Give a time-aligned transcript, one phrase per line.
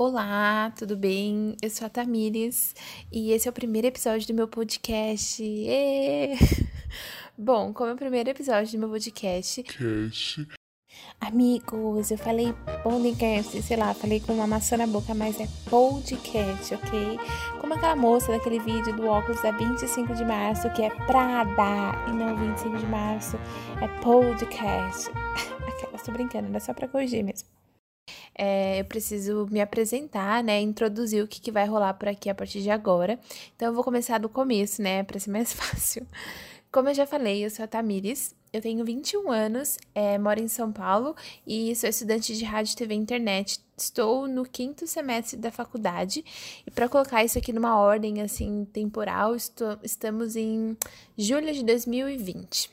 [0.00, 1.56] Olá, tudo bem?
[1.60, 2.72] Eu sou a Tamires
[3.10, 5.42] e esse é o primeiro episódio do meu podcast.
[5.42, 6.36] Êêê!
[7.36, 10.46] Bom, como é o primeiro episódio do meu podcast, Cast.
[11.20, 16.72] amigos, eu falei podcast, sei lá, falei com uma maçã na boca, mas é podcast,
[16.76, 17.18] ok?
[17.60, 22.12] Como aquela moça daquele vídeo do óculos da 25 de março, que é Prada e
[22.12, 23.36] não 25 de março,
[23.82, 25.10] é podcast.
[25.66, 27.57] Aquela, tô brincando, era só pra corrigir mesmo.
[28.40, 30.60] É, eu preciso me apresentar, né?
[30.60, 33.18] Introduzir o que, que vai rolar por aqui a partir de agora.
[33.56, 35.02] Então, eu vou começar do começo, né?
[35.02, 36.06] Pra ser mais fácil.
[36.70, 40.48] Como eu já falei, eu sou a Tamires, eu tenho 21 anos, é, moro em
[40.48, 41.16] São Paulo
[41.46, 43.58] e sou estudante de rádio, TV e internet.
[43.76, 46.24] Estou no quinto semestre da faculdade
[46.66, 50.76] e para colocar isso aqui numa ordem assim temporal, estou, estamos em
[51.16, 52.70] julho de 2020,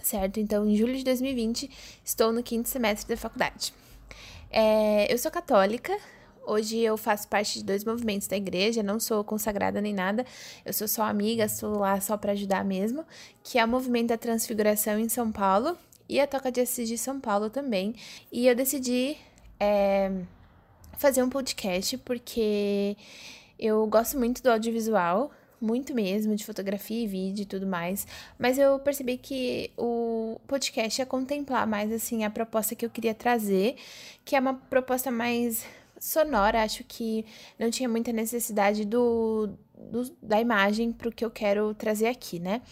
[0.00, 0.38] certo?
[0.38, 1.70] Então, em julho de 2020,
[2.04, 3.72] estou no quinto semestre da faculdade.
[4.50, 5.96] É, eu sou católica.
[6.46, 10.24] Hoje eu faço parte de dois movimentos da igreja, não sou consagrada nem nada,
[10.64, 13.04] eu sou só amiga, estou lá só para ajudar mesmo,
[13.42, 15.76] que é o movimento da Transfiguração em São Paulo
[16.08, 17.94] e a Toca de Assis de São Paulo também.
[18.32, 19.18] E eu decidi
[19.60, 20.10] é,
[20.96, 22.96] fazer um podcast porque
[23.58, 28.06] eu gosto muito do audiovisual, muito mesmo, de fotografia e vídeo e tudo mais,
[28.38, 33.14] mas eu percebi que o podcast ia contemplar mais assim a proposta que eu queria
[33.14, 33.76] trazer,
[34.24, 35.64] que é uma proposta mais
[36.00, 37.24] sonora, acho que
[37.58, 42.38] não tinha muita necessidade do, do da imagem para o que eu quero trazer aqui,
[42.38, 42.62] né?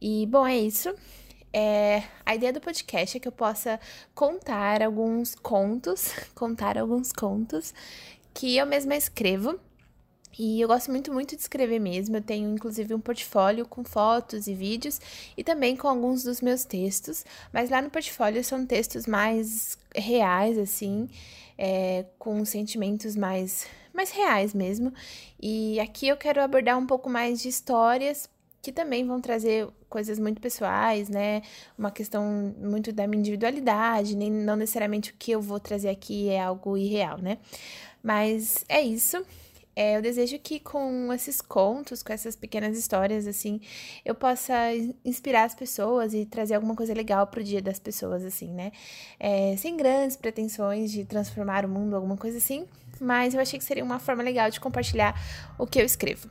[0.00, 0.94] E bom, é isso.
[1.52, 3.80] É, a ideia do podcast é que eu possa
[4.14, 7.72] contar alguns contos, contar alguns contos
[8.34, 9.58] que eu mesma escrevo.
[10.38, 12.16] E eu gosto muito, muito de escrever mesmo.
[12.16, 15.00] Eu tenho, inclusive, um portfólio com fotos e vídeos
[15.36, 17.24] e também com alguns dos meus textos.
[17.52, 21.08] Mas lá no portfólio são textos mais reais, assim,
[21.56, 24.92] é, com sentimentos mais, mais reais mesmo.
[25.40, 28.28] E aqui eu quero abordar um pouco mais de histórias
[28.66, 31.40] que também vão trazer coisas muito pessoais, né?
[31.78, 36.28] Uma questão muito da minha individualidade, nem não necessariamente o que eu vou trazer aqui
[36.28, 37.38] é algo irreal, né?
[38.02, 39.24] Mas é isso.
[39.76, 43.60] É, eu desejo que com esses contos, com essas pequenas histórias, assim,
[44.06, 44.54] eu possa
[45.04, 48.72] inspirar as pessoas e trazer alguma coisa legal pro dia das pessoas, assim, né?
[49.20, 52.66] É, sem grandes pretensões de transformar o mundo, alguma coisa assim,
[52.98, 55.14] mas eu achei que seria uma forma legal de compartilhar
[55.58, 56.30] o que eu escrevo.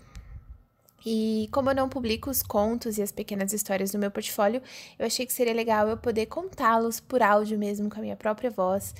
[1.05, 4.59] E como eu não publico os contos e as pequenas histórias no meu portfólio,
[4.97, 8.49] eu achei que seria legal eu poder contá-los por áudio mesmo, com a minha própria
[8.49, 8.95] voz.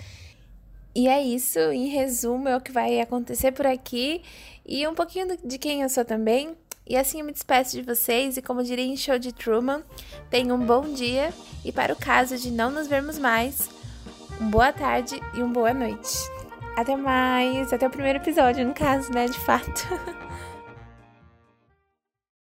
[0.95, 4.21] E é isso, em resumo, é o que vai acontecer por aqui
[4.65, 6.55] e um pouquinho de quem eu sou também.
[6.87, 9.83] E assim eu me despeço de vocês e como diria em show de Truman,
[10.29, 11.33] tenham um bom dia
[11.65, 13.69] e para o caso de não nos vermos mais,
[14.39, 16.15] uma boa tarde e uma boa noite.
[16.77, 19.87] Até mais, até o primeiro episódio, no caso, né, de fato.